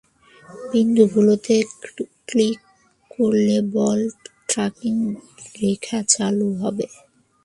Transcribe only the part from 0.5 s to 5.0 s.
বিন্দুগুলোতে click করলে ball tracking